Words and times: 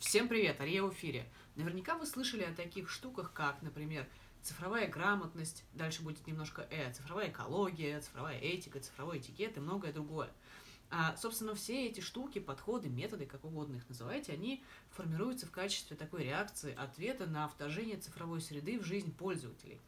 Всем 0.00 0.28
привет, 0.28 0.58
Ария 0.62 0.82
в 0.82 0.90
эфире. 0.94 1.26
Наверняка 1.56 1.94
вы 1.94 2.06
слышали 2.06 2.42
о 2.42 2.54
таких 2.54 2.88
штуках, 2.88 3.34
как, 3.34 3.60
например, 3.60 4.08
цифровая 4.42 4.88
грамотность, 4.88 5.62
дальше 5.74 6.02
будет 6.02 6.26
немножко 6.26 6.66
«э», 6.70 6.90
цифровая 6.94 7.28
экология, 7.28 8.00
цифровая 8.00 8.38
этика, 8.38 8.80
цифровой 8.80 9.18
этикет 9.18 9.58
и 9.58 9.60
многое 9.60 9.92
другое. 9.92 10.30
А, 10.88 11.14
собственно, 11.18 11.54
все 11.54 11.86
эти 11.86 12.00
штуки, 12.00 12.38
подходы, 12.38 12.88
методы, 12.88 13.26
как 13.26 13.44
угодно 13.44 13.76
их 13.76 13.86
называйте, 13.90 14.32
они 14.32 14.64
формируются 14.88 15.44
в 15.44 15.50
качестве 15.50 15.98
такой 15.98 16.24
реакции, 16.24 16.74
ответа 16.74 17.26
на 17.26 17.46
вторжение 17.46 17.98
цифровой 17.98 18.40
среды 18.40 18.80
в 18.80 18.84
жизнь 18.84 19.14
пользователей. 19.14 19.78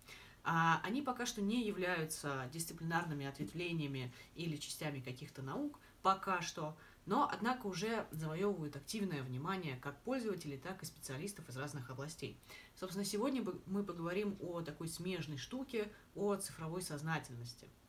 А 0.45 0.79
они 0.85 1.01
пока 1.01 1.25
что 1.25 1.41
не 1.41 1.65
являются 1.65 2.51
дисциплинарными 2.53 3.25
ответвлениями 3.25 4.13
или 4.35 4.57
частями 4.57 5.01
каких-то 5.01 5.41
наук, 5.41 5.81
пока 6.03 6.43
что, 6.43 6.77
но, 7.07 7.29
однако, 7.31 7.67
уже 7.67 8.07
завоевывают 8.11 8.77
активное 8.77 9.23
внимание 9.23 9.77
как 9.77 10.01
пользователей, 10.03 10.59
так 10.59 10.83
и 10.83 10.87
специалистов 10.87 11.49
из 11.49 11.57
разных 11.57 11.91
областей. 11.91 12.39
Собственно, 12.75 13.05
сегодня 13.05 13.45
мы 13.67 13.83
поговорим 13.83 14.37
о 14.41 14.63
такой 14.63 14.89
смежной 14.89 15.39
штуке, 15.39 15.91
о 16.15 16.37
цифровой 16.37 16.83
сознательности– 16.83 17.69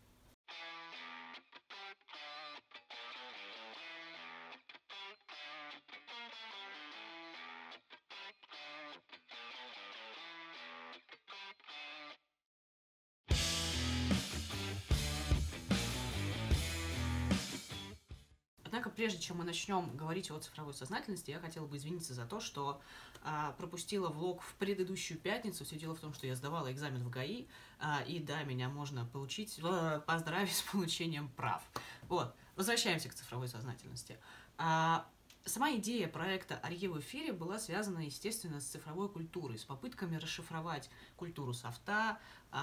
прежде 18.96 19.20
чем 19.20 19.38
мы 19.38 19.44
начнем 19.44 19.96
говорить 19.96 20.32
о 20.32 20.40
цифровой 20.40 20.74
сознательности, 20.74 21.32
я 21.32 21.40
хотела 21.40 21.66
бы 21.66 21.78
извиниться 21.78 22.14
за 22.14 22.26
то, 22.26 22.40
что 22.40 22.82
а, 23.24 23.54
пропустила 23.54 24.10
влог 24.10 24.42
в 24.42 24.54
предыдущую 24.56 25.18
пятницу. 25.18 25.64
Все 25.64 25.78
дело 25.78 25.96
в 25.96 26.00
том, 26.00 26.14
что 26.14 26.28
я 26.28 26.36
сдавала 26.36 26.72
экзамен 26.72 27.04
в 27.04 27.10
ГАИ, 27.10 27.46
а, 27.80 28.04
и 28.04 28.20
да, 28.20 28.44
меня 28.44 28.70
можно 28.70 29.06
получить, 29.06 29.60
поздравить 30.06 30.56
с 30.56 30.62
получением 30.62 31.30
прав. 31.30 31.64
Вот, 32.10 32.36
возвращаемся 32.56 33.10
к 33.10 33.14
цифровой 33.14 33.48
сознательности. 33.48 34.18
А, 34.58 35.08
Сама 35.46 35.76
идея 35.76 36.08
проекта 36.08 36.58
«Арье 36.64 36.90
в 36.90 36.98
эфире» 37.02 37.34
была 37.34 37.60
связана, 37.60 38.00
естественно, 38.00 38.62
с 38.62 38.64
цифровой 38.64 39.10
культурой, 39.10 39.58
с 39.58 39.66
попытками 39.66 40.16
расшифровать 40.16 40.90
культуру 41.18 41.54
софта, 41.54 42.18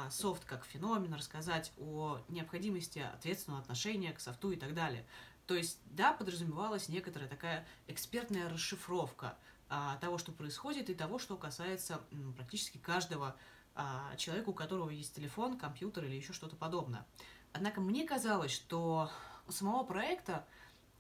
софт 0.08 0.46
как 0.46 0.64
феномен, 0.64 1.12
рассказать 1.12 1.74
о 1.76 2.20
необходимости 2.28 3.00
ответственного 3.00 3.60
отношения 3.60 4.14
к 4.14 4.20
софту 4.20 4.52
и 4.52 4.56
так 4.56 4.72
далее. 4.72 5.04
То 5.50 5.56
есть, 5.56 5.80
да, 5.86 6.12
подразумевалась 6.12 6.88
некоторая 6.88 7.28
такая 7.28 7.66
экспертная 7.88 8.48
расшифровка 8.48 9.36
а, 9.68 9.96
того, 9.96 10.16
что 10.16 10.30
происходит, 10.30 10.88
и 10.90 10.94
того, 10.94 11.18
что 11.18 11.36
касается 11.36 12.00
м, 12.12 12.34
практически 12.34 12.78
каждого 12.78 13.34
а, 13.74 14.14
человека, 14.14 14.50
у 14.50 14.52
которого 14.52 14.90
есть 14.90 15.12
телефон, 15.12 15.58
компьютер 15.58 16.04
или 16.04 16.14
еще 16.14 16.32
что-то 16.32 16.54
подобное. 16.54 17.04
Однако 17.52 17.80
мне 17.80 18.06
казалось, 18.06 18.52
что 18.52 19.10
у 19.48 19.50
самого 19.50 19.82
проекта 19.82 20.46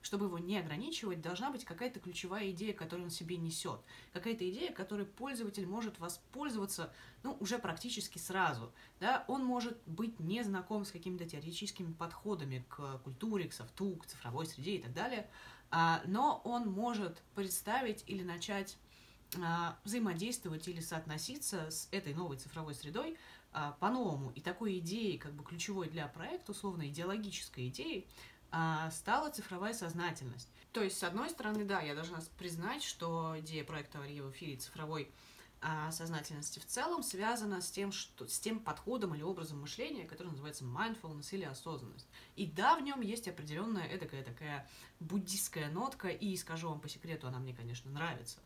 чтобы 0.02 0.26
его 0.26 0.38
не 0.38 0.58
ограничивать, 0.58 1.20
должна 1.20 1.50
быть 1.50 1.64
какая-то 1.64 2.00
ключевая 2.00 2.50
идея, 2.50 2.72
которую 2.72 3.06
он 3.06 3.10
себе 3.10 3.36
несет. 3.36 3.80
Какая-то 4.12 4.48
идея, 4.50 4.72
которой 4.72 5.06
пользователь 5.06 5.66
может 5.66 5.98
воспользоваться 5.98 6.92
ну, 7.22 7.36
уже 7.40 7.58
практически 7.58 8.18
сразу. 8.18 8.72
Да? 8.98 9.24
Он 9.28 9.44
может 9.44 9.78
быть 9.86 10.18
не 10.20 10.42
знаком 10.42 10.84
с 10.84 10.90
какими-то 10.90 11.28
теоретическими 11.28 11.92
подходами 11.92 12.64
к 12.68 12.98
культуре, 12.98 13.48
к 13.48 13.52
софту, 13.52 13.96
к 13.96 14.06
цифровой 14.06 14.46
среде 14.46 14.76
и 14.76 14.82
так 14.82 14.92
далее, 14.92 15.28
а, 15.70 16.02
но 16.06 16.40
он 16.44 16.68
может 16.68 17.22
представить 17.34 18.04
или 18.06 18.22
начать 18.22 18.76
а, 19.40 19.78
взаимодействовать 19.84 20.66
или 20.66 20.80
соотноситься 20.80 21.70
с 21.70 21.88
этой 21.92 22.14
новой 22.14 22.36
цифровой 22.36 22.74
средой 22.74 23.16
а, 23.52 23.72
по-новому. 23.78 24.32
И 24.34 24.40
такой 24.40 24.78
идеей, 24.78 25.18
как 25.18 25.32
бы 25.34 25.44
ключевой 25.44 25.88
для 25.88 26.08
проекта, 26.08 26.52
условно 26.52 26.88
идеологической 26.88 27.68
идеей, 27.68 28.08
стала 28.90 29.30
цифровая 29.30 29.72
сознательность. 29.74 30.48
То 30.72 30.82
есть, 30.82 30.98
с 30.98 31.02
одной 31.02 31.30
стороны, 31.30 31.64
да, 31.64 31.80
я 31.80 31.94
должна 31.94 32.20
признать, 32.38 32.82
что 32.82 33.34
идея 33.40 33.64
проекта 33.64 34.00
«Ария 34.00 34.22
в 34.22 34.30
эфире» 34.30 34.56
цифровой 34.56 35.10
а, 35.62 35.92
сознательности 35.92 36.58
в 36.58 36.66
целом 36.66 37.02
связана 37.02 37.60
с 37.60 37.70
тем, 37.70 37.92
что, 37.92 38.26
с 38.26 38.40
тем 38.40 38.60
подходом 38.60 39.14
или 39.14 39.22
образом 39.22 39.60
мышления, 39.60 40.06
который 40.06 40.28
называется 40.28 40.64
mindfulness 40.64 41.28
или 41.32 41.44
осознанность. 41.44 42.08
И 42.36 42.46
да, 42.46 42.76
в 42.76 42.82
нем 42.82 43.02
есть 43.02 43.28
определенная 43.28 43.86
эдакая 43.86 44.24
такая 44.24 44.66
буддистская 45.00 45.70
нотка, 45.70 46.08
и 46.08 46.34
скажу 46.36 46.70
вам 46.70 46.80
по 46.80 46.88
секрету, 46.88 47.28
она 47.28 47.38
мне, 47.38 47.52
конечно, 47.52 47.90
нравится. 47.90 48.38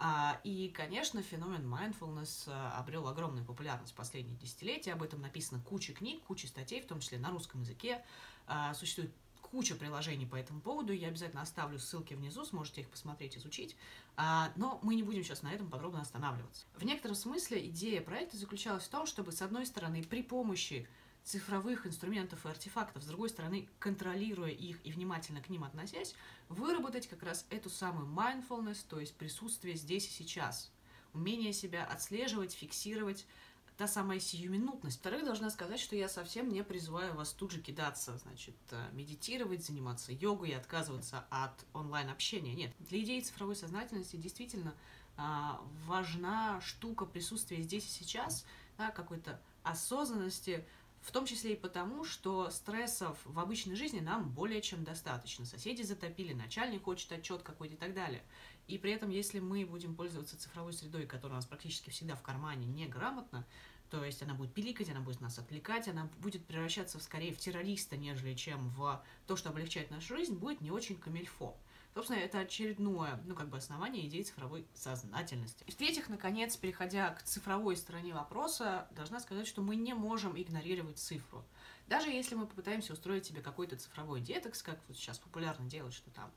А, 0.00 0.40
и, 0.42 0.68
конечно, 0.70 1.22
феномен 1.22 1.72
mindfulness 1.72 2.48
а, 2.48 2.76
обрел 2.80 3.06
огромную 3.06 3.46
популярность 3.46 3.92
в 3.92 3.96
последние 3.96 4.36
десятилетия. 4.36 4.92
Об 4.92 5.04
этом 5.04 5.20
написано 5.20 5.60
куча 5.60 5.92
книг, 5.92 6.24
куча 6.24 6.48
статей, 6.48 6.82
в 6.82 6.86
том 6.86 6.98
числе 6.98 7.18
на 7.18 7.30
русском 7.30 7.60
языке. 7.60 8.04
А, 8.48 8.74
существует 8.74 9.14
куча 9.50 9.74
приложений 9.74 10.26
по 10.26 10.36
этому 10.36 10.60
поводу, 10.60 10.92
я 10.92 11.08
обязательно 11.08 11.42
оставлю 11.42 11.78
ссылки 11.78 12.14
внизу, 12.14 12.44
сможете 12.44 12.82
их 12.82 12.88
посмотреть, 12.88 13.36
изучить, 13.36 13.76
а, 14.16 14.52
но 14.56 14.78
мы 14.82 14.94
не 14.94 15.02
будем 15.02 15.22
сейчас 15.22 15.42
на 15.42 15.52
этом 15.52 15.68
подробно 15.68 16.00
останавливаться. 16.00 16.66
В 16.76 16.84
некотором 16.84 17.16
смысле 17.16 17.66
идея 17.68 18.00
проекта 18.00 18.36
заключалась 18.36 18.84
в 18.84 18.88
том, 18.88 19.06
чтобы, 19.06 19.32
с 19.32 19.42
одной 19.42 19.66
стороны, 19.66 20.02
при 20.02 20.22
помощи 20.22 20.88
цифровых 21.26 21.86
инструментов 21.86 22.46
и 22.46 22.48
артефактов, 22.48 23.02
с 23.02 23.06
другой 23.06 23.28
стороны, 23.28 23.68
контролируя 23.80 24.50
их 24.50 24.78
и 24.84 24.92
внимательно 24.92 25.40
к 25.42 25.48
ним 25.48 25.64
относясь, 25.64 26.14
выработать 26.48 27.08
как 27.08 27.22
раз 27.24 27.46
эту 27.50 27.68
самую 27.68 28.06
mindfulness, 28.06 28.84
то 28.88 29.00
есть 29.00 29.14
присутствие 29.16 29.74
здесь 29.74 30.06
и 30.06 30.12
сейчас, 30.12 30.70
умение 31.12 31.52
себя 31.52 31.84
отслеживать, 31.84 32.52
фиксировать, 32.52 33.26
та 33.76 33.86
самая 33.86 34.20
сиюминутность. 34.20 34.98
Вторых, 34.98 35.24
должна 35.24 35.50
сказать, 35.50 35.78
что 35.80 35.96
я 35.96 36.08
совсем 36.08 36.48
не 36.48 36.62
призываю 36.64 37.14
вас 37.14 37.32
тут 37.32 37.50
же 37.50 37.60
кидаться, 37.60 38.16
значит, 38.18 38.54
э, 38.70 38.88
медитировать, 38.92 39.64
заниматься 39.64 40.12
йогой 40.12 40.50
и 40.50 40.54
отказываться 40.54 41.26
от 41.30 41.52
онлайн-общения. 41.74 42.54
Нет, 42.54 42.72
для 42.78 43.00
идеи 43.00 43.20
цифровой 43.20 43.56
сознательности 43.56 44.16
действительно 44.16 44.74
а, 45.18 45.60
важна 45.86 46.60
штука 46.60 47.06
присутствия 47.06 47.62
здесь 47.62 47.86
и 47.86 47.90
сейчас, 47.90 48.46
да, 48.78 48.90
какой-то 48.90 49.40
осознанности, 49.62 50.66
в 51.06 51.12
том 51.12 51.24
числе 51.24 51.52
и 51.52 51.56
потому, 51.56 52.04
что 52.04 52.50
стрессов 52.50 53.16
в 53.24 53.38
обычной 53.38 53.76
жизни 53.76 54.00
нам 54.00 54.28
более 54.28 54.60
чем 54.60 54.82
достаточно. 54.82 55.44
Соседи 55.44 55.82
затопили, 55.82 56.32
начальник 56.32 56.82
хочет 56.82 57.12
отчет 57.12 57.42
какой-то 57.42 57.74
и 57.74 57.78
так 57.78 57.94
далее. 57.94 58.24
И 58.66 58.76
при 58.76 58.90
этом, 58.90 59.10
если 59.10 59.38
мы 59.38 59.64
будем 59.64 59.94
пользоваться 59.94 60.36
цифровой 60.36 60.72
средой, 60.72 61.06
которая 61.06 61.34
у 61.34 61.36
нас 61.36 61.46
практически 61.46 61.90
всегда 61.90 62.16
в 62.16 62.22
кармане, 62.22 62.66
неграмотно, 62.66 63.46
то 63.88 64.04
есть 64.04 64.20
она 64.24 64.34
будет 64.34 64.52
пиликать, 64.52 64.90
она 64.90 64.98
будет 64.98 65.20
нас 65.20 65.38
отвлекать, 65.38 65.86
она 65.86 66.10
будет 66.18 66.44
превращаться 66.44 66.98
скорее 66.98 67.32
в 67.32 67.38
террориста, 67.38 67.96
нежели 67.96 68.34
чем 68.34 68.68
в 68.70 69.00
то, 69.28 69.36
что 69.36 69.50
облегчает 69.50 69.92
нашу 69.92 70.16
жизнь, 70.16 70.34
будет 70.34 70.60
не 70.60 70.72
очень 70.72 70.96
камильфо. 70.96 71.56
Собственно, 71.96 72.18
это 72.18 72.40
очередное, 72.40 73.18
ну, 73.24 73.34
как 73.34 73.48
бы 73.48 73.56
основание 73.56 74.06
идеи 74.06 74.20
цифровой 74.20 74.66
сознательности. 74.74 75.64
И 75.66 75.70
в-третьих, 75.70 76.10
наконец, 76.10 76.54
переходя 76.54 77.08
к 77.14 77.22
цифровой 77.22 77.74
стороне 77.74 78.12
вопроса, 78.12 78.86
должна 78.90 79.18
сказать, 79.18 79.46
что 79.46 79.62
мы 79.62 79.76
не 79.76 79.94
можем 79.94 80.38
игнорировать 80.38 80.98
цифру. 80.98 81.42
Даже 81.86 82.10
если 82.10 82.34
мы 82.34 82.46
попытаемся 82.46 82.92
устроить 82.92 83.24
себе 83.24 83.40
какой-то 83.40 83.76
цифровой 83.76 84.20
детокс, 84.20 84.62
как 84.62 84.78
вот 84.88 84.98
сейчас 84.98 85.18
популярно 85.18 85.70
делать, 85.70 85.94
что 85.94 86.10
там 86.10 86.30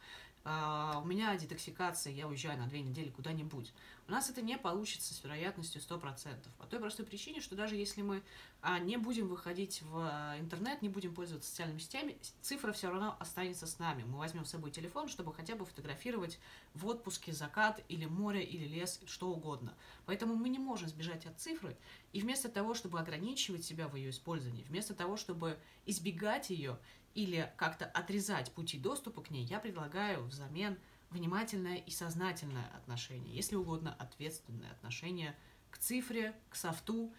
у 0.45 1.05
меня 1.05 1.35
детоксикация, 1.35 2.13
я 2.13 2.27
уезжаю 2.27 2.57
на 2.57 2.67
две 2.67 2.81
недели 2.81 3.09
куда-нибудь. 3.09 3.71
У 4.09 4.11
нас 4.11 4.27
это 4.27 4.41
не 4.41 4.57
получится 4.57 5.13
с 5.13 5.23
вероятностью 5.23 5.79
100%. 5.79 6.35
По 6.57 6.65
той 6.65 6.79
простой 6.79 7.05
причине, 7.05 7.41
что 7.41 7.55
даже 7.55 7.75
если 7.75 8.01
мы 8.01 8.23
uh, 8.63 8.83
не 8.83 8.97
будем 8.97 9.27
выходить 9.27 9.83
в 9.83 9.97
uh, 9.97 10.39
интернет, 10.39 10.81
не 10.81 10.89
будем 10.89 11.13
пользоваться 11.13 11.47
социальными 11.47 11.77
сетями, 11.77 12.17
цифра 12.41 12.71
все 12.71 12.89
равно 12.89 13.15
останется 13.19 13.67
с 13.67 13.77
нами. 13.77 14.01
Мы 14.01 14.17
возьмем 14.17 14.45
с 14.45 14.49
собой 14.49 14.71
телефон, 14.71 15.09
чтобы 15.09 15.31
хотя 15.31 15.55
бы 15.55 15.63
фотографировать 15.63 16.39
в 16.73 16.87
отпуске 16.87 17.33
закат 17.33 17.83
или 17.87 18.07
море, 18.07 18.43
или 18.43 18.65
лес, 18.65 18.99
что 19.05 19.29
угодно. 19.29 19.75
Поэтому 20.07 20.33
мы 20.33 20.49
не 20.49 20.57
можем 20.57 20.89
сбежать 20.89 21.27
от 21.27 21.39
цифры. 21.39 21.77
И 22.11 22.19
вместо 22.19 22.49
того, 22.49 22.73
чтобы 22.73 22.99
ограничивать 22.99 23.63
себя 23.63 23.87
в 23.87 23.95
ее 23.95 24.09
использовании, 24.09 24.63
вместо 24.63 24.95
того, 24.95 25.17
чтобы 25.17 25.59
избегать 25.85 26.49
ее 26.49 26.79
или 27.15 27.51
как-то 27.57 27.85
отрезать 27.85 28.51
пути 28.51 28.77
доступа 28.77 29.21
к 29.21 29.29
ней, 29.31 29.43
я 29.43 29.59
предлагаю 29.59 30.23
взамен 30.23 30.77
внимательное 31.09 31.77
и 31.77 31.91
сознательное 31.91 32.67
отношение, 32.75 33.35
если 33.35 33.55
угодно 33.55 33.93
ответственное 33.97 34.71
отношение 34.71 35.35
к 35.71 35.77
цифре, 35.77 36.35
к 36.49 36.55
софту. 36.55 37.13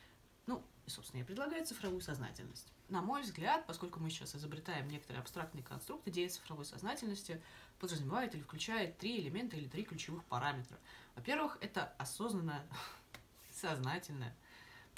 Ну, 0.46 0.64
и, 0.87 0.90
собственно, 0.90 1.20
я 1.20 1.26
предлагаю 1.26 1.64
цифровую 1.66 2.00
сознательность. 2.00 2.72
На 2.88 3.02
мой 3.02 3.22
взгляд, 3.22 3.66
поскольку 3.66 4.00
мы 4.00 4.10
сейчас 4.10 4.34
изобретаем 4.34 4.88
некоторый 4.88 5.19
абстрактный 5.19 5.62
конструкт, 5.62 6.06
идея 6.08 6.28
цифровой 6.28 6.64
сознательности 6.64 7.40
подразумевает 7.78 8.34
или 8.34 8.42
включает 8.42 8.98
три 8.98 9.20
элемента 9.20 9.56
или 9.56 9.69
три 9.69 9.84
ключевых 9.84 10.25
параметра. 10.25 10.78
Во-первых, 11.14 11.58
это 11.60 11.84
осознанное, 11.98 12.66
сознательное 13.52 14.34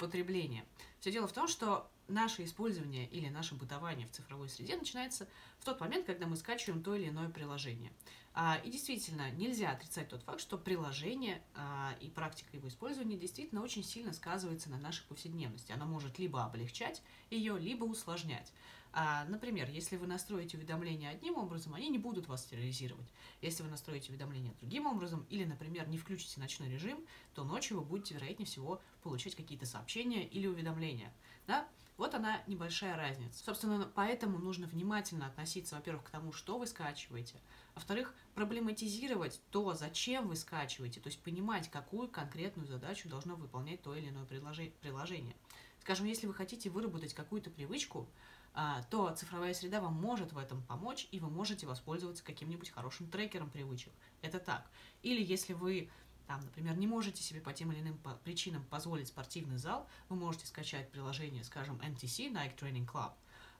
потребление. 0.03 0.65
Все 0.99 1.11
дело 1.11 1.27
в 1.27 1.31
том, 1.31 1.47
что 1.47 1.89
наше 2.09 2.43
использование 2.43 3.07
или 3.07 3.29
наше 3.29 3.55
бытование 3.55 4.05
в 4.05 4.11
цифровой 4.11 4.49
среде 4.49 4.75
начинается 4.75 5.27
в 5.59 5.65
тот 5.65 5.79
момент, 5.79 6.05
когда 6.05 6.27
мы 6.27 6.35
скачиваем 6.35 6.83
то 6.83 6.93
или 6.93 7.07
иное 7.07 7.29
приложение. 7.29 7.91
А, 8.33 8.59
и 8.63 8.69
действительно, 8.69 9.31
нельзя 9.31 9.71
отрицать 9.71 10.09
тот 10.09 10.23
факт, 10.23 10.41
что 10.41 10.57
приложение 10.57 11.41
а, 11.55 11.95
и 12.01 12.09
практика 12.09 12.57
его 12.57 12.67
использования 12.67 13.15
действительно 13.15 13.63
очень 13.63 13.83
сильно 13.83 14.11
сказывается 14.11 14.69
на 14.69 14.77
нашей 14.77 15.05
повседневности. 15.05 15.71
Оно 15.71 15.85
может 15.85 16.19
либо 16.19 16.43
облегчать 16.43 17.01
ее, 17.29 17.57
либо 17.57 17.85
усложнять. 17.85 18.51
А, 18.95 19.25
например, 19.25 19.69
если 19.71 19.97
вы 19.97 20.05
настроите 20.05 20.55
уведомления 20.55 21.09
одним 21.09 21.37
образом, 21.37 21.73
они 21.73 21.89
не 21.89 21.97
будут 21.97 22.27
вас 22.27 22.45
терроризировать. 22.45 23.11
Если 23.41 23.63
вы 23.63 23.69
настроите 23.69 24.11
уведомления 24.11 24.53
другим 24.61 24.85
образом, 24.85 25.25
или, 25.29 25.45
например, 25.45 25.87
не 25.89 25.97
включите 25.97 26.39
ночной 26.39 26.69
режим, 26.69 27.03
то 27.33 27.43
ночью 27.43 27.79
вы 27.79 27.85
будете, 27.85 28.13
вероятнее 28.13 28.45
всего, 28.45 28.79
получать 29.01 29.35
какие-то 29.35 29.65
сообщения 29.65 30.27
или 30.27 30.45
уведомления. 30.45 31.11
Да? 31.47 31.67
Вот 31.97 32.13
она 32.13 32.41
небольшая 32.45 32.95
разница. 32.95 33.43
Собственно, 33.43 33.91
поэтому 33.95 34.37
нужно 34.37 34.67
внимательно 34.67 35.25
относиться, 35.25 35.75
во-первых, 35.75 36.03
к 36.03 36.09
тому, 36.09 36.31
что 36.31 36.59
вы 36.59 36.67
скачиваете, 36.67 37.35
во-вторых, 37.73 38.13
проблематизировать 38.35 39.41
то, 39.49 39.73
зачем 39.73 40.27
вы 40.27 40.35
скачиваете, 40.35 40.99
то 40.99 41.07
есть 41.07 41.19
понимать, 41.21 41.69
какую 41.69 42.09
конкретную 42.09 42.67
задачу 42.67 43.09
должно 43.09 43.35
выполнять 43.35 43.81
то 43.81 43.95
или 43.95 44.09
иное 44.09 44.25
приложение. 44.25 45.35
Скажем, 45.83 46.05
если 46.05 46.27
вы 46.27 46.33
хотите 46.33 46.69
выработать 46.69 47.13
какую-то 47.13 47.49
привычку, 47.49 48.07
а, 48.53 48.83
то 48.89 49.13
цифровая 49.13 49.53
среда 49.53 49.81
вам 49.81 49.93
может 49.95 50.31
в 50.31 50.37
этом 50.37 50.61
помочь, 50.61 51.09
и 51.11 51.19
вы 51.19 51.29
можете 51.29 51.67
воспользоваться 51.67 52.23
каким-нибудь 52.23 52.69
хорошим 52.69 53.07
трекером 53.07 53.49
привычек. 53.49 53.91
Это 54.21 54.39
так. 54.39 54.65
Или 55.01 55.21
если 55.21 55.51
вы 55.51 55.89
там, 56.25 56.39
например, 56.39 56.77
не 56.77 56.87
можете 56.87 57.21
себе 57.21 57.41
по 57.41 57.51
тем 57.51 57.73
или 57.73 57.81
иным 57.81 57.99
причинам 58.23 58.63
позволить 58.69 59.09
спортивный 59.09 59.57
зал, 59.57 59.85
вы 60.07 60.15
можете 60.15 60.45
скачать 60.45 60.89
приложение, 60.89 61.43
скажем, 61.43 61.75
NTC, 61.81 62.31
Nike 62.31 62.57
Training 62.57 62.87
Club, 62.89 63.11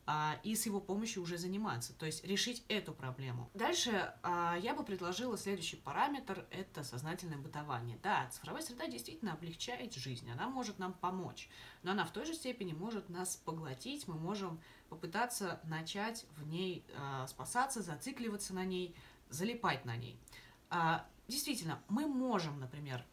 а, 0.05 0.37
и 0.43 0.55
с 0.55 0.65
его 0.65 0.81
помощью 0.81 1.23
уже 1.23 1.37
заниматься, 1.37 1.93
то 1.93 2.05
есть 2.05 2.25
решить 2.25 2.63
эту 2.67 2.93
проблему. 2.93 3.49
Дальше 3.53 4.13
а, 4.21 4.57
я 4.57 4.73
бы 4.73 4.83
предложила 4.83 5.37
следующий 5.37 5.77
параметр– 5.77 6.45
это 6.51 6.83
сознательное 6.83 7.37
бытование. 7.37 7.97
Да, 8.03 8.27
цифровая 8.31 8.61
среда 8.61 8.87
действительно 8.87 9.33
облегчает 9.33 9.93
жизнь, 9.93 10.29
она 10.29 10.49
может 10.49 10.77
нам 10.77 10.93
помочь, 10.93 11.49
но 11.83 11.91
она 11.91 12.05
в 12.05 12.11
той 12.11 12.25
же 12.25 12.33
степени 12.33 12.73
может 12.73 13.09
нас 13.09 13.37
поглотить, 13.37 14.07
мы 14.07 14.15
можем 14.15 14.59
попытаться 14.89 15.61
начать 15.63 16.25
в 16.35 16.45
ней 16.47 16.85
а, 16.97 17.25
спасаться, 17.27 17.81
зацикливаться 17.81 18.53
на 18.53 18.65
ней, 18.65 18.95
залипать 19.29 19.85
на 19.85 19.95
ней. 19.95 20.19
Действительно, 21.27 21.81
мы 21.87 22.05
можем, 22.05 22.59
например, 22.59 23.05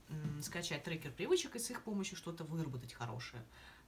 скачать 0.43 0.83
трекер 0.83 1.13
привычек 1.13 1.57
и 1.57 1.59
с 1.59 1.71
их 1.71 1.83
помощью 1.83 2.17
что-то 2.17 2.45
выработать 2.45 2.93
хорошее. 2.93 3.43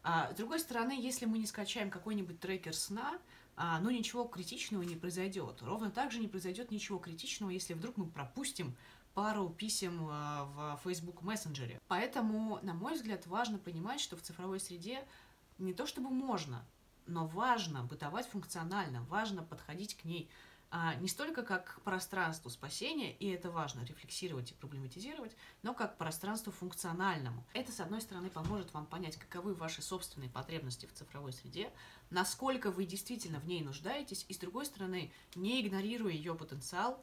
А, 0.05 0.33
с 0.33 0.37
другой 0.37 0.61
стороны, 0.61 0.93
если 0.99 1.27
мы 1.27 1.39
не 1.39 1.47
скачаем 1.47 1.91
какой-нибудь 1.91 2.41
трекер 2.41 2.75
сна, 2.75 3.19
а, 3.57 3.79
ну 3.81 3.91
ничего 3.91 4.25
критичного 4.25 4.83
не 4.83 4.97
произойдет. 4.97 5.63
Ровно 5.63 5.91
так 5.91 6.11
же 6.11 6.19
не 6.19 6.29
произойдет 6.29 6.71
ничего 6.71 6.99
критичного, 6.99 7.51
если 7.51 7.75
вдруг 7.75 7.97
мы 7.97 8.07
пропустим 8.07 8.77
пару 9.15 9.51
писем 9.51 10.09
а, 10.11 10.79
в 10.85 10.89
Facebook 10.89 11.23
мессенджере. 11.23 11.81
Поэтому, 11.89 12.59
на 12.63 12.75
мой 12.75 12.95
взгляд, 12.95 13.27
важно 13.27 13.59
понимать, 13.59 14.01
что 14.01 14.17
в 14.17 14.23
цифровой 14.23 14.59
среде 14.59 15.05
не 15.59 15.75
то 15.75 15.87
чтобы 15.87 16.11
можно, 16.11 16.65
но 17.07 17.27
важно 17.27 17.85
бытовать 17.85 18.27
функционально, 18.27 19.03
важно 19.05 19.43
подходить 19.43 19.97
к 19.97 20.05
ней 20.05 20.31
не 21.01 21.09
столько 21.09 21.43
как 21.43 21.81
пространству 21.85 22.51
спасения, 22.51 23.13
и 23.13 23.29
это 23.29 23.51
важно 23.51 23.85
рефлексировать 23.85 24.53
и 24.53 24.55
проблематизировать, 24.55 25.37
но 25.63 25.75
как 25.75 25.99
пространству 25.99 26.51
функциональному. 26.53 27.45
Это, 27.53 27.73
с 27.73 27.81
одной 27.81 28.01
стороны, 28.01 28.31
поможет 28.31 28.73
вам 28.73 28.87
понять, 28.87 29.17
каковы 29.17 29.55
ваши 29.55 29.83
собственные 29.83 30.31
потребности 30.31 30.87
в 30.87 30.93
цифровой 30.95 31.33
среде, 31.33 31.71
насколько 32.11 32.71
вы 32.71 32.87
действительно 32.87 33.39
в 33.39 33.47
ней 33.47 33.63
нуждаетесь, 33.63 34.25
и, 34.29 34.35
с 34.35 34.39
другой 34.39 34.65
стороны, 34.65 35.13
не 35.35 35.61
игнорируя 35.61 36.13
ее 36.13 36.35
потенциал, 36.35 37.03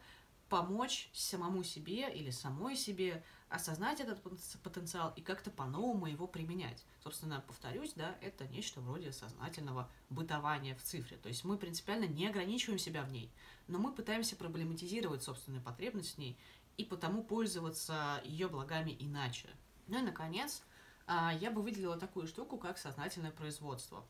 помочь 0.50 1.10
самому 1.14 1.64
себе 1.64 2.12
или 2.12 2.32
самой 2.32 2.76
себе 2.76 3.24
осознать 3.50 4.00
этот 4.00 4.22
потенциал 4.64 5.12
и 5.16 5.22
как-то 5.22 5.50
по-новому 5.50 6.06
его 6.06 6.28
применять. 6.28 6.86
Собственно, 7.04 7.44
повторюсь, 7.48 7.94
да, 7.96 8.16
это 8.22 8.48
нечто 8.48 8.80
вроде 8.80 9.12
сознательного 9.12 9.90
бытования 10.10 10.76
в 10.76 10.84
цифре. 10.84 11.18
То 11.18 11.30
есть 11.30 11.44
мы 11.44 11.58
принципиально 11.58 12.06
не 12.06 12.28
ограничиваем 12.28 12.80
себя 12.80 13.04
в 13.04 13.12
ней, 13.12 13.32
но 13.68 13.80
мы 13.80 13.92
пытаемся 13.92 14.36
проблематизировать 14.36 15.24
собственную 15.24 15.64
потребность 15.64 16.16
в 16.16 16.18
ней 16.20 16.38
и 16.78 16.86
потому 16.86 17.24
пользоваться 17.24 18.22
ее 18.24 18.48
благами 18.48 18.96
иначе. 19.00 19.50
Ну 19.88 20.00
и, 20.00 20.02
наконец, 20.02 20.64
а, 21.08 21.34
я 21.34 21.50
бы 21.50 21.62
выделила 21.64 21.98
такую 21.98 22.28
штуку, 22.28 22.58
как 22.58 22.78
сознательное 22.78 23.32
производство. 23.32 24.06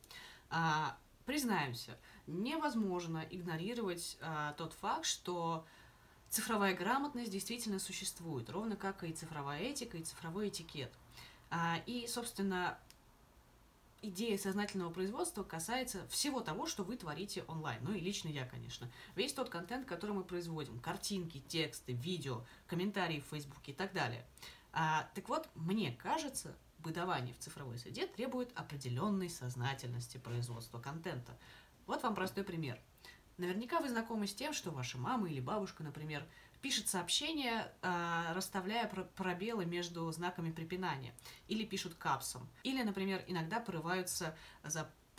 А, 0.50 0.98
признаемся, 1.26 1.98
невозможно 2.28 3.26
игнорировать 3.30 4.18
а, 4.20 4.54
тот 4.54 4.74
факт, 4.74 5.06
что 5.06 5.66
цифровая 6.30 6.76
грамотность 6.76 7.32
действительно 7.32 7.80
существует, 7.80 8.50
ровно 8.50 8.76
как 8.76 9.04
и 9.04 9.14
цифровая 9.14 9.62
этика, 9.62 9.98
и 9.98 10.04
цифровой 10.04 10.50
этикет. 10.50 10.92
А, 11.50 11.82
и, 11.86 12.08
собственно, 12.08 12.78
идея 14.02 14.38
сознательного 14.38 14.92
производства 14.92 15.44
касается 15.44 16.08
всего 16.10 16.42
того, 16.42 16.68
что 16.68 16.84
вы 16.84 16.96
творите 16.96 17.44
онлайн. 17.48 17.80
Ну 17.84 17.94
и 17.94 18.00
лично 18.00 18.30
я, 18.30 18.46
конечно. 18.46 18.90
Весь 19.16 19.34
тот 19.34 19.50
контент, 19.50 19.86
который 19.86 20.12
мы 20.12 20.24
производим. 20.24 20.80
Картинки, 20.80 21.44
тексты, 21.48 21.94
видео, 21.94 22.44
комментарии 22.68 23.20
в 23.20 23.30
Фейсбуке 23.32 23.72
и 23.72 23.76
так 23.76 23.94
далее. 23.94 24.26
А, 24.72 25.10
так 25.16 25.28
вот, 25.30 25.50
мне 25.56 25.92
кажется, 25.92 26.56
бытование 26.80 27.34
в 27.34 27.40
цифровой 27.40 27.78
среде 27.78 28.08
требует 28.08 28.52
определенной 28.56 29.30
сознательности 29.30 30.18
производства 30.18 30.80
контента. 30.80 31.38
Вот 31.88 32.04
вам 32.04 32.16
простой 32.16 32.44
пример. 32.44 32.80
Наверняка 33.40 33.80
вы 33.80 33.88
знакомы 33.88 34.28
с 34.28 34.36
тем, 34.36 34.52
что 34.52 34.70
ваша 34.70 34.98
мама 34.98 35.30
или 35.30 35.40
бабушка, 35.40 35.82
например, 35.82 36.26
пишет 36.62 36.90
сообщение, 36.90 37.72
э, 37.82 38.34
расставляя 38.34 38.86
пробелы 39.16 39.66
между 39.66 40.12
знаками 40.12 40.52
препинания, 40.52 41.14
или 41.48 41.64
пишут 41.64 41.94
капсом, 41.96 42.50
или, 42.64 42.84
например, 42.84 43.24
иногда 43.28 43.62
порываются 43.62 44.38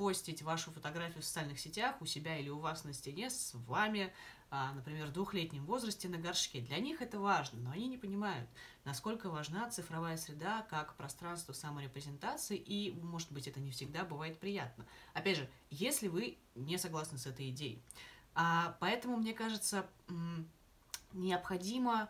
запостить 0.01 0.41
вашу 0.41 0.71
фотографию 0.71 1.23
в 1.23 1.27
социальных 1.27 1.61
сетях 1.61 1.95
у 2.01 2.07
себя 2.07 2.39
или 2.39 2.49
у 2.49 2.59
вас 2.59 2.85
на 2.85 2.95
стене 2.95 3.29
с 3.29 3.53
вами, 3.67 4.11
э, 4.51 4.69
например, 4.75 5.09
в 5.09 5.13
двухлетнем 5.13 5.67
возрасте 5.67 6.09
на 6.09 6.17
горшке. 6.17 6.63
Для 6.63 6.79
них 6.79 7.03
это 7.03 7.21
важно, 7.21 7.61
но 7.61 7.71
они 7.73 7.87
не 7.87 7.99
понимают, 7.99 8.49
насколько 8.85 9.29
важна 9.29 9.69
цифровая 9.69 10.17
среда 10.17 10.67
как 10.71 10.97
пространство 10.97 11.53
саморепрезентации, 11.53 12.57
и, 12.57 12.93
может 13.03 13.31
быть, 13.31 13.47
это 13.47 13.61
не 13.61 13.71
всегда 13.71 14.05
бывает 14.05 14.39
приятно. 14.39 14.87
Опять 15.13 15.37
же, 15.37 15.51
если 15.69 16.09
вы 16.09 16.39
не 16.55 16.79
согласны 16.79 17.19
с 17.19 17.27
этой 17.27 17.51
идеей. 17.51 17.83
А, 18.35 18.79
поэтому, 18.81 19.19
мне 19.19 19.35
кажется, 19.35 19.87
необходимо 21.13 22.09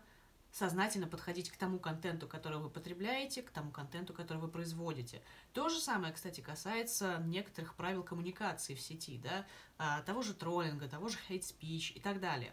сознательно 0.53 1.07
подходить 1.07 1.51
к 1.51 1.57
тому 1.57 1.79
контенту, 1.79 2.27
который 2.27 2.59
вы 2.59 2.71
потребляете, 2.71 3.43
к 3.43 3.51
тому 3.51 3.71
контенту, 3.71 4.13
который 4.13 4.39
вы 4.39 4.49
производите. 4.49 5.23
То 5.53 5.69
же 5.69 5.81
самое, 5.81 6.13
кстати, 6.13 6.41
касается 6.41 7.19
некоторых 7.25 7.75
правил 7.75 8.03
коммуникации 8.03 8.75
в 8.75 8.81
сети, 8.81 9.19
да, 9.19 9.47
а, 9.79 10.03
того 10.03 10.23
же 10.23 10.35
троллинга, 10.35 10.89
того 10.89 11.09
же 11.09 11.19
speech 11.29 11.93
и 11.93 12.01
так 12.01 12.21
далее. 12.21 12.53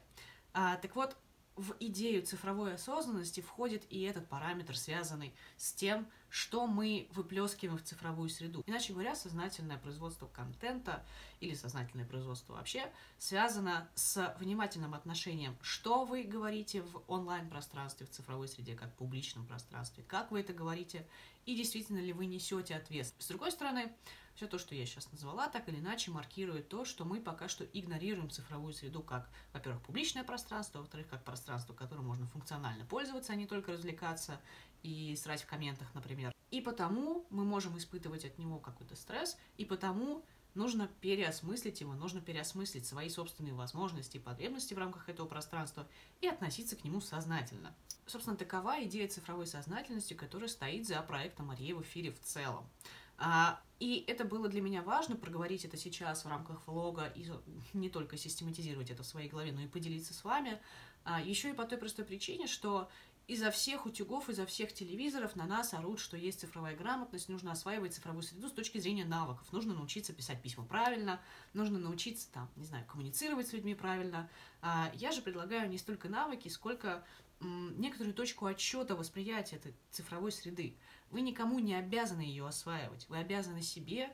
А, 0.54 0.77
так 0.77 0.96
вот, 0.96 1.18
в 1.56 1.75
идею 1.80 2.24
цифровой 2.24 2.75
осознанности 2.75 3.42
входит 3.42 3.84
и 3.89 4.04
этот 4.04 4.30
параметр, 4.30 4.77
связанный 4.77 5.34
с 5.58 5.74
тем, 5.74 6.08
что 6.38 6.67
мы 6.67 7.08
выплескиваем 7.13 7.79
в 7.79 7.84
цифровую 7.84 8.29
среду. 8.29 8.63
Иначе 8.67 8.94
говоря, 8.94 9.15
сознательное 9.15 9.79
производство 9.79 10.27
контента 10.27 11.03
или 11.39 11.56
сознательное 11.56 12.06
производство 12.06 12.53
вообще 12.53 12.91
связано 13.17 13.89
с 13.96 14.36
внимательным 14.39 14.94
отношением, 14.94 15.58
что 15.63 16.06
вы 16.06 16.22
говорите 16.22 16.84
в 16.84 17.01
онлайн-пространстве, 17.08 18.06
в 18.06 18.12
цифровой 18.12 18.48
среде, 18.48 18.75
как 18.75 18.91
в 18.91 18.98
публичном 18.98 19.48
пространстве, 19.48 20.03
как 20.08 20.29
вы 20.29 20.41
это 20.41 20.53
говорите, 20.53 21.08
и 21.48 21.56
действительно 21.56 21.98
ли 21.98 22.13
вы 22.13 22.27
несете 22.27 22.75
ответственность. 22.75 23.25
С 23.25 23.29
другой 23.29 23.51
стороны, 23.51 23.91
все 24.38 24.46
то, 24.46 24.60
что 24.60 24.75
я 24.75 24.86
сейчас 24.86 25.12
назвала, 25.12 25.50
так 25.50 25.67
или 25.67 25.79
иначе 25.79 26.12
маркирует 26.12 26.70
то, 26.70 26.86
что 26.86 27.06
мы 27.06 27.20
пока 27.20 27.50
что 27.50 27.65
игнорируем 27.65 28.29
цифровую 28.29 28.72
среду 28.72 29.01
как, 29.01 29.27
во-первых, 29.51 29.82
публичное 29.82 30.24
пространство, 30.24 30.79
во-вторых, 30.79 31.08
как 31.10 31.24
пространство, 31.24 31.74
которым 31.74 32.06
можно 32.06 32.27
функционально 32.27 32.86
пользоваться, 32.86 33.34
а 33.34 33.36
не 33.36 33.48
только 33.48 33.72
развлекаться 33.72 34.39
и 34.84 35.15
срать 35.15 35.41
в 35.41 35.48
комментах, 35.48 35.88
например. 35.96 36.32
И 36.51 36.62
потому 36.62 37.25
мы 37.32 37.46
можем 37.46 37.79
испытывать 37.79 38.25
от 38.25 38.38
него 38.38 38.60
какой-то 38.60 38.96
стресс, 38.96 39.38
и 39.58 39.65
потому 39.65 40.24
нужно 40.53 40.88
переосмыслить 41.01 41.82
его, 41.82 41.94
нужно 41.96 42.22
переосмыслить 42.22 42.86
свои 42.86 43.10
собственные 43.10 43.56
возможности 43.56 44.17
и 44.17 44.20
потребности 44.20 44.75
в 44.75 44.77
рамках 44.77 45.10
этого 45.10 45.27
пространства 45.27 45.88
и 46.22 46.27
относиться 46.27 46.75
к 46.75 46.84
нему 46.84 47.01
сознательно. 47.01 47.75
Собственно, 48.06 48.38
такова 48.38 48.84
идея 48.84 49.08
цифровой 49.08 49.48
сознательности, 49.48 50.13
которая 50.13 50.48
стоит 50.48 50.88
за 50.88 51.01
проектом 51.01 51.48
Марии 51.48 51.74
в 51.74 51.82
эфире 51.82 52.12
в 52.12 52.20
целом. 52.20 52.70
А, 53.18 53.60
и 53.80 54.04
это 54.08 54.26
было 54.26 54.48
для 54.48 54.62
меня 54.62 54.82
важно, 54.82 55.16
проговорить 55.16 55.66
это 55.66 55.78
сейчас 55.78 56.26
в 56.26 56.28
рамках 56.28 56.66
влога 56.68 57.12
и 57.16 57.30
не 57.74 57.90
только 57.90 58.18
систематизировать 58.18 58.90
это 58.90 59.04
в 59.04 59.08
своей 59.08 59.30
голове, 59.30 59.52
но 59.52 59.62
и 59.62 59.68
поделиться 59.68 60.14
с 60.14 60.24
вами. 60.24 60.60
А, 61.04 61.22
еще 61.22 61.52
и 61.52 61.54
по 61.54 61.66
той 61.66 61.78
простой 61.78 62.06
причине, 62.06 62.48
что 62.48 62.90
изо 63.28 63.52
всех 63.52 63.86
утюгов, 63.86 64.30
изо 64.30 64.46
всех 64.46 64.74
телевизоров 64.74 65.36
на 65.36 65.46
нас 65.46 65.74
орут, 65.74 66.00
что 66.00 66.16
есть 66.16 66.40
цифровая 66.40 66.76
грамотность, 66.78 67.28
нужно 67.28 67.52
осваивать 67.52 67.94
цифровую 67.94 68.24
среду 68.24 68.48
с 68.48 68.54
точки 68.54 68.78
зрения 68.78 69.04
навыков. 69.04 69.46
Нужно 69.52 69.74
научиться 69.74 70.14
писать 70.14 70.42
письма 70.42 70.64
правильно, 70.64 71.20
нужно 71.54 71.78
научиться, 71.78 72.32
там, 72.32 72.50
не 72.56 72.66
знаю, 72.66 72.86
коммуницировать 72.86 73.48
с 73.48 73.54
людьми 73.54 73.76
правильно. 73.76 74.30
А, 74.62 74.92
я 74.96 75.12
же 75.12 75.22
предлагаю 75.22 75.70
не 75.70 75.78
столько 75.78 76.08
навыки, 76.08 76.48
сколько 76.48 77.04
некоторую 77.39 78.13
точку 78.13 78.46
отсчета 78.46 78.96
восприятия 78.96 79.58
этой 79.58 79.75
цифровой 79.91 80.32
среды. 80.32 80.77
Вы 81.10 81.22
никому 81.22 81.60
не 81.60 81.75
обязаны 81.75 82.22
ее 82.22 82.48
осваивать. 82.48 83.08
Вы 83.10 83.17
обязаны 83.17 83.62
себе 83.62 84.10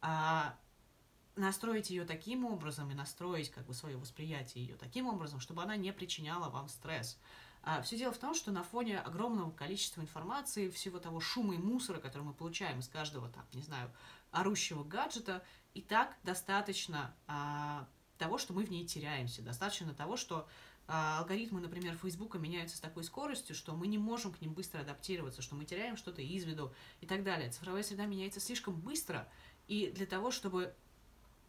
а, 0.00 0.56
настроить 1.36 1.90
ее 1.90 2.04
таким 2.04 2.44
образом 2.44 2.90
и 2.90 2.94
настроить 2.94 3.50
как 3.50 3.66
бы 3.66 3.74
свое 3.74 3.96
восприятие 3.96 4.64
ее 4.64 4.76
таким 4.76 5.06
образом, 5.06 5.40
чтобы 5.40 5.62
она 5.62 5.76
не 5.76 5.92
причиняла 5.92 6.48
вам 6.48 6.68
стресс. 6.68 7.18
А, 7.62 7.82
все 7.82 7.98
дело 7.98 8.12
в 8.12 8.18
том, 8.18 8.34
что 8.34 8.52
на 8.52 8.62
фоне 8.62 9.00
огромного 9.00 9.50
количества 9.50 10.00
информации, 10.00 10.70
всего 10.70 10.98
того 10.98 11.20
шума 11.20 11.54
и 11.54 11.58
мусора, 11.58 12.00
который 12.00 12.22
мы 12.22 12.32
получаем 12.32 12.78
из 12.78 12.88
каждого, 12.88 13.28
там, 13.28 13.44
не 13.52 13.62
знаю, 13.62 13.90
орущего 14.30 14.84
гаджета, 14.84 15.44
и 15.74 15.82
так 15.82 16.16
достаточно 16.22 17.14
а, 17.26 17.86
того, 18.18 18.38
что 18.38 18.52
мы 18.52 18.64
в 18.64 18.70
ней 18.70 18.86
теряемся. 18.86 19.42
Достаточно 19.42 19.92
того, 19.94 20.16
что 20.16 20.48
алгоритмы, 20.88 21.60
например, 21.60 21.96
Фейсбука 21.96 22.38
меняются 22.38 22.78
с 22.78 22.80
такой 22.80 23.04
скоростью, 23.04 23.54
что 23.54 23.74
мы 23.74 23.86
не 23.86 23.98
можем 23.98 24.32
к 24.32 24.40
ним 24.40 24.54
быстро 24.54 24.80
адаптироваться, 24.80 25.42
что 25.42 25.54
мы 25.54 25.64
теряем 25.64 25.96
что-то 25.96 26.22
из 26.22 26.44
виду 26.44 26.72
и 27.00 27.06
так 27.06 27.22
далее. 27.22 27.50
Цифровая 27.50 27.82
среда 27.82 28.06
меняется 28.06 28.40
слишком 28.40 28.74
быстро, 28.74 29.28
и 29.66 29.92
для 29.94 30.06
того, 30.06 30.30
чтобы 30.30 30.74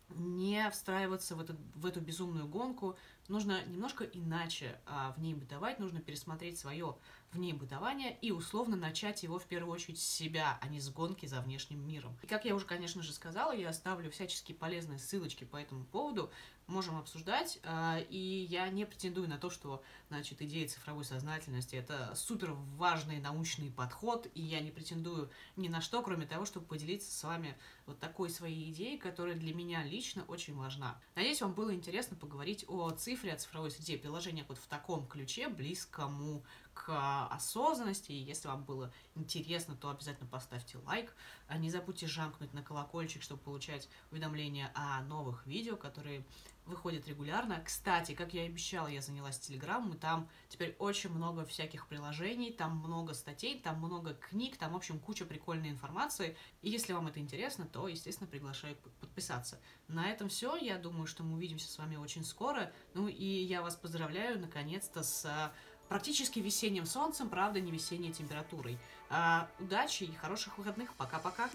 не 0.10 0.69
встраиваться 0.72 1.36
в 1.36 1.41
эту, 1.41 1.55
в 1.75 1.86
эту 1.86 2.01
безумную 2.01 2.48
гонку, 2.48 2.98
нужно 3.29 3.63
немножко 3.65 4.03
иначе 4.03 4.79
а, 4.86 5.13
в 5.13 5.19
ней 5.21 5.33
бытовать, 5.33 5.79
нужно 5.79 6.01
пересмотреть 6.01 6.59
свое 6.59 6.95
в 7.31 7.38
ней 7.38 7.53
бытование 7.53 8.17
и 8.21 8.31
условно 8.31 8.75
начать 8.75 9.21
его 9.24 9.38
в 9.38 9.45
первую 9.45 9.74
очередь 9.74 10.00
с 10.00 10.07
себя, 10.07 10.57
а 10.62 10.67
не 10.67 10.79
с 10.79 10.89
гонки 10.89 11.25
за 11.27 11.41
внешним 11.41 11.88
миром. 11.88 12.17
И 12.24 12.27
как 12.27 12.45
я 12.45 12.55
уже, 12.55 12.65
конечно 12.65 13.03
же, 13.03 13.13
сказала, 13.13 13.51
я 13.51 13.69
оставлю 13.69 14.09
всяческие 14.09 14.57
полезные 14.57 14.98
ссылочки 14.98 15.43
по 15.43 15.57
этому 15.57 15.86
поводу, 15.86 16.31
можем 16.69 16.98
обсуждать, 16.98 17.59
а, 17.63 18.00
и 18.09 18.17
я 18.17 18.69
не 18.69 18.86
претендую 18.86 19.27
на 19.27 19.38
то, 19.38 19.50
что, 19.50 19.83
значит, 20.09 20.41
идея 20.41 20.67
цифровой 20.67 21.03
сознательности— 21.03 21.75
это 21.77 22.13
супер 22.15 22.53
важный 22.77 23.19
научный 23.19 23.71
подход, 23.71 24.27
и 24.36 24.41
я 24.41 24.59
не 24.59 24.71
претендую 24.71 25.29
ни 25.55 25.67
на 25.67 25.81
что, 25.81 26.01
кроме 26.01 26.25
того, 26.25 26.45
чтобы 26.45 26.67
поделиться 26.67 27.12
с 27.12 27.24
вами 27.24 27.57
вот 27.86 28.00
такой 28.00 28.29
своей 28.29 28.71
идеей, 28.71 28.98
которая 28.98 29.36
для 29.36 29.53
меня 29.53 29.83
лично 29.83 30.24
очень 30.27 30.55
важна. 30.55 31.00
Надеюсь, 31.15 31.41
вам 31.41 31.53
было 31.53 31.74
интересно 31.74 32.15
поговорить 32.15 32.65
о 32.67 32.91
цифре, 33.19 33.33
о 33.33 33.35
цифровой 33.35 33.69
среде, 33.69 33.97
приложениях 33.97 34.47
вот 34.47 34.57
в 34.57 34.67
таком 34.67 35.05
ключе, 35.05 35.49
близкому 35.49 36.45
к 36.86 37.27
осознанности. 37.27 38.12
И 38.13 38.24
если 38.24 38.48
вам 38.48 38.63
было 38.63 38.91
интересно, 39.15 39.75
то 39.75 39.89
обязательно 39.89 40.29
поставьте 40.29 40.77
лайк. 40.86 41.13
А 41.48 41.57
не 41.57 41.69
забудьте 41.69 42.07
жамкнуть 42.07 42.53
на 42.53 42.63
колокольчик, 42.63 43.21
чтобы 43.21 43.41
получать 43.41 43.89
уведомления 44.12 44.71
о 44.74 45.01
новых 45.01 45.45
видео, 45.45 45.75
которые 45.75 46.25
выходят 46.65 47.07
регулярно. 47.07 47.62
Кстати, 47.65 48.13
как 48.13 48.33
я 48.33 48.45
и 48.45 48.48
обещала, 48.48 48.88
я 48.88 49.01
занялась 49.01 49.39
Телеграмом, 49.39 49.93
и 49.93 49.98
там 49.98 50.29
теперь 50.48 50.75
очень 50.79 51.09
много 51.09 51.43
всяких 51.43 51.88
приложений, 51.88 52.53
там 52.53 52.77
много 52.77 53.13
статей, 53.13 53.59
там 53.59 53.79
много 53.79 54.13
книг, 54.13 54.55
там, 54.55 54.74
в 54.74 54.75
общем, 54.75 55.00
куча 55.00 55.25
прикольной 55.25 55.69
информации. 55.69 56.38
И 56.62 56.69
если 56.69 56.93
вам 56.93 57.07
это 57.07 57.19
интересно, 57.19 57.65
то, 57.65 57.88
естественно, 57.88 58.29
приглашаю 58.29 58.77
подписаться. 59.01 59.59
На 59.88 60.09
этом 60.09 60.29
все. 60.29 60.55
Я 60.55 60.77
думаю, 60.77 61.07
что 61.07 61.24
мы 61.24 61.36
увидимся 61.36 61.69
с 61.69 61.77
вами 61.77 61.98
очень 61.98 62.24
скоро. 62.24 62.71
Ну 62.93 63.07
и 63.07 63.25
я 63.25 63.62
вас 63.62 63.75
поздравляю, 63.75 64.39
наконец-то, 64.39 65.03
с 65.03 65.51
практически 65.89 66.39
весенним 66.39 66.86
солнцем, 66.86 67.27
правда, 67.29 67.60
не 67.60 67.72
весенней 67.72 68.13
температурой. 68.13 68.77
А, 69.10 69.50
удачи 69.60 70.03
и 70.03 70.15
хороших 70.15 70.58
выходных. 70.58 70.93
Пока-пока. 70.93 71.50